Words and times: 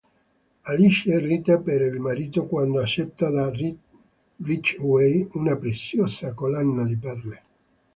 Alice 0.63 1.05
irrita 1.07 1.59
però 1.59 1.85
il 1.85 1.99
marito 1.99 2.47
quando 2.47 2.81
accetta 2.81 3.29
da 3.29 3.51
Ridgeway 4.37 5.27
una 5.33 5.55
preziosa 5.55 6.33
collana 6.33 6.85
di 6.85 6.97
perle. 6.97 7.43